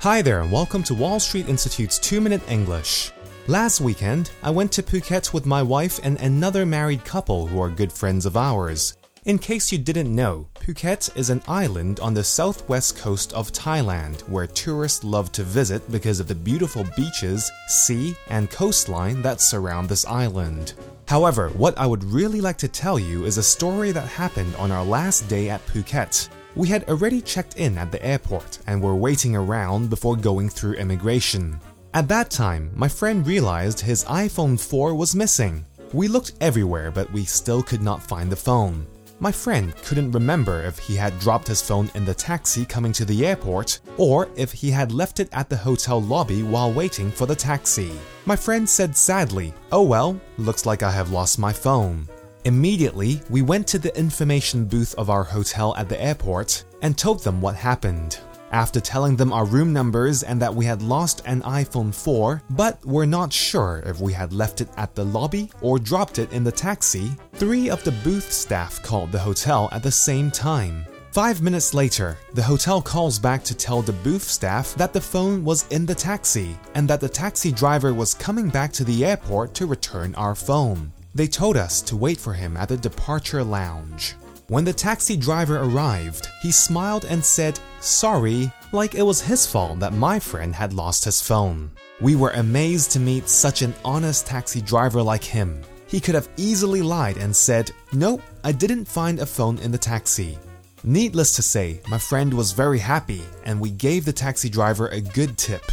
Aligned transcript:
Hi 0.00 0.20
there, 0.20 0.42
and 0.42 0.52
welcome 0.52 0.82
to 0.84 0.94
Wall 0.94 1.18
Street 1.18 1.48
Institute's 1.48 1.98
2 1.98 2.20
Minute 2.20 2.42
English. 2.50 3.12
Last 3.46 3.80
weekend, 3.80 4.30
I 4.42 4.50
went 4.50 4.70
to 4.72 4.82
Phuket 4.82 5.32
with 5.32 5.46
my 5.46 5.62
wife 5.62 5.98
and 6.02 6.20
another 6.20 6.66
married 6.66 7.02
couple 7.06 7.46
who 7.46 7.58
are 7.62 7.70
good 7.70 7.90
friends 7.90 8.26
of 8.26 8.36
ours. 8.36 8.98
In 9.24 9.38
case 9.38 9.72
you 9.72 9.78
didn't 9.78 10.14
know, 10.14 10.48
Phuket 10.60 11.16
is 11.16 11.30
an 11.30 11.42
island 11.48 11.98
on 12.00 12.12
the 12.12 12.22
southwest 12.22 12.98
coast 12.98 13.32
of 13.32 13.52
Thailand 13.52 14.20
where 14.28 14.46
tourists 14.46 15.02
love 15.02 15.32
to 15.32 15.42
visit 15.42 15.90
because 15.90 16.20
of 16.20 16.28
the 16.28 16.34
beautiful 16.34 16.84
beaches, 16.94 17.50
sea, 17.66 18.14
and 18.28 18.50
coastline 18.50 19.22
that 19.22 19.40
surround 19.40 19.88
this 19.88 20.04
island. 20.04 20.74
However, 21.08 21.48
what 21.48 21.76
I 21.78 21.86
would 21.86 22.04
really 22.04 22.42
like 22.42 22.58
to 22.58 22.68
tell 22.68 22.98
you 22.98 23.24
is 23.24 23.38
a 23.38 23.42
story 23.42 23.92
that 23.92 24.06
happened 24.06 24.54
on 24.56 24.70
our 24.70 24.84
last 24.84 25.26
day 25.26 25.48
at 25.48 25.66
Phuket. 25.66 26.28
We 26.56 26.68
had 26.68 26.88
already 26.88 27.20
checked 27.20 27.58
in 27.58 27.76
at 27.76 27.92
the 27.92 28.02
airport 28.02 28.60
and 28.66 28.82
were 28.82 28.94
waiting 28.96 29.36
around 29.36 29.90
before 29.90 30.16
going 30.16 30.48
through 30.48 30.74
immigration. 30.74 31.60
At 31.92 32.08
that 32.08 32.30
time, 32.30 32.70
my 32.74 32.88
friend 32.88 33.26
realized 33.26 33.80
his 33.80 34.04
iPhone 34.06 34.58
4 34.58 34.94
was 34.94 35.14
missing. 35.14 35.66
We 35.92 36.08
looked 36.08 36.32
everywhere, 36.40 36.90
but 36.90 37.12
we 37.12 37.26
still 37.26 37.62
could 37.62 37.82
not 37.82 38.02
find 38.02 38.32
the 38.32 38.36
phone. 38.36 38.86
My 39.20 39.30
friend 39.30 39.74
couldn't 39.84 40.12
remember 40.12 40.62
if 40.62 40.78
he 40.78 40.96
had 40.96 41.18
dropped 41.20 41.48
his 41.48 41.60
phone 41.60 41.90
in 41.94 42.06
the 42.06 42.14
taxi 42.14 42.64
coming 42.64 42.92
to 42.92 43.04
the 43.04 43.26
airport 43.26 43.80
or 43.98 44.28
if 44.34 44.52
he 44.52 44.70
had 44.70 44.92
left 44.92 45.20
it 45.20 45.28
at 45.32 45.50
the 45.50 45.56
hotel 45.56 46.00
lobby 46.00 46.42
while 46.42 46.72
waiting 46.72 47.10
for 47.10 47.26
the 47.26 47.36
taxi. 47.36 47.92
My 48.24 48.36
friend 48.36 48.68
said 48.68 48.96
sadly, 48.96 49.52
Oh 49.72 49.82
well, 49.82 50.18
looks 50.38 50.64
like 50.64 50.82
I 50.82 50.90
have 50.90 51.12
lost 51.12 51.38
my 51.38 51.52
phone. 51.52 52.08
Immediately, 52.46 53.20
we 53.28 53.42
went 53.42 53.66
to 53.66 53.78
the 53.80 53.98
information 53.98 54.66
booth 54.66 54.94
of 54.94 55.10
our 55.10 55.24
hotel 55.24 55.74
at 55.76 55.88
the 55.88 56.00
airport 56.00 56.62
and 56.80 56.96
told 56.96 57.24
them 57.24 57.40
what 57.40 57.56
happened. 57.56 58.20
After 58.52 58.78
telling 58.78 59.16
them 59.16 59.32
our 59.32 59.44
room 59.44 59.72
numbers 59.72 60.22
and 60.22 60.40
that 60.40 60.54
we 60.54 60.64
had 60.64 60.80
lost 60.80 61.22
an 61.26 61.42
iPhone 61.42 61.92
4, 61.92 62.40
but 62.50 62.86
were 62.86 63.04
not 63.04 63.32
sure 63.32 63.82
if 63.84 63.98
we 63.98 64.12
had 64.12 64.32
left 64.32 64.60
it 64.60 64.68
at 64.76 64.94
the 64.94 65.04
lobby 65.04 65.50
or 65.60 65.80
dropped 65.80 66.20
it 66.20 66.30
in 66.32 66.44
the 66.44 66.52
taxi, 66.52 67.16
three 67.32 67.68
of 67.68 67.82
the 67.82 67.90
booth 68.04 68.30
staff 68.30 68.80
called 68.80 69.10
the 69.10 69.18
hotel 69.18 69.68
at 69.72 69.82
the 69.82 69.90
same 69.90 70.30
time. 70.30 70.86
Five 71.10 71.42
minutes 71.42 71.74
later, 71.74 72.16
the 72.34 72.44
hotel 72.44 72.80
calls 72.80 73.18
back 73.18 73.42
to 73.42 73.56
tell 73.56 73.82
the 73.82 74.00
booth 74.04 74.22
staff 74.22 74.72
that 74.76 74.92
the 74.92 75.00
phone 75.00 75.44
was 75.44 75.66
in 75.72 75.84
the 75.84 75.96
taxi 75.96 76.56
and 76.76 76.86
that 76.86 77.00
the 77.00 77.08
taxi 77.08 77.50
driver 77.50 77.92
was 77.92 78.14
coming 78.14 78.48
back 78.50 78.72
to 78.74 78.84
the 78.84 79.04
airport 79.04 79.52
to 79.54 79.66
return 79.66 80.14
our 80.14 80.36
phone. 80.36 80.92
They 81.16 81.26
told 81.26 81.56
us 81.56 81.80
to 81.80 81.96
wait 81.96 82.20
for 82.20 82.34
him 82.34 82.58
at 82.58 82.68
the 82.68 82.76
departure 82.76 83.42
lounge. 83.42 84.16
When 84.48 84.66
the 84.66 84.72
taxi 84.74 85.16
driver 85.16 85.62
arrived, 85.62 86.28
he 86.42 86.52
smiled 86.52 87.06
and 87.06 87.24
said, 87.24 87.58
Sorry, 87.80 88.52
like 88.70 88.94
it 88.94 89.02
was 89.02 89.22
his 89.22 89.46
fault 89.46 89.80
that 89.80 89.94
my 89.94 90.20
friend 90.20 90.54
had 90.54 90.74
lost 90.74 91.06
his 91.06 91.22
phone. 91.22 91.70
We 92.02 92.16
were 92.16 92.32
amazed 92.32 92.90
to 92.92 93.00
meet 93.00 93.30
such 93.30 93.62
an 93.62 93.72
honest 93.82 94.26
taxi 94.26 94.60
driver 94.60 95.02
like 95.02 95.24
him. 95.24 95.62
He 95.86 96.00
could 96.00 96.14
have 96.14 96.28
easily 96.36 96.82
lied 96.82 97.16
and 97.16 97.34
said, 97.34 97.70
Nope, 97.94 98.20
I 98.44 98.52
didn't 98.52 98.84
find 98.84 99.18
a 99.18 99.24
phone 99.24 99.56
in 99.60 99.72
the 99.72 99.78
taxi. 99.78 100.38
Needless 100.84 101.34
to 101.36 101.42
say, 101.42 101.80
my 101.88 101.96
friend 101.96 102.34
was 102.34 102.52
very 102.52 102.78
happy 102.78 103.22
and 103.46 103.58
we 103.58 103.70
gave 103.70 104.04
the 104.04 104.12
taxi 104.12 104.50
driver 104.50 104.88
a 104.88 105.00
good 105.00 105.38
tip. 105.38 105.64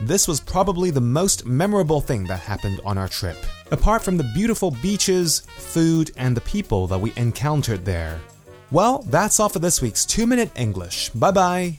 This 0.00 0.26
was 0.26 0.40
probably 0.40 0.90
the 0.90 1.00
most 1.00 1.46
memorable 1.46 2.00
thing 2.00 2.24
that 2.24 2.40
happened 2.40 2.80
on 2.84 2.98
our 2.98 3.08
trip, 3.08 3.36
apart 3.70 4.02
from 4.02 4.16
the 4.16 4.30
beautiful 4.34 4.70
beaches, 4.82 5.40
food, 5.40 6.10
and 6.16 6.36
the 6.36 6.40
people 6.42 6.86
that 6.88 6.98
we 6.98 7.12
encountered 7.16 7.84
there. 7.84 8.20
Well, 8.70 9.04
that's 9.08 9.40
all 9.40 9.48
for 9.48 9.58
this 9.58 9.82
week's 9.82 10.06
2 10.06 10.26
Minute 10.26 10.50
English. 10.56 11.10
Bye 11.10 11.32
bye. 11.32 11.78